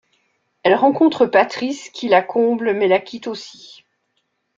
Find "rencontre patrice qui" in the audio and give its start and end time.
0.73-2.07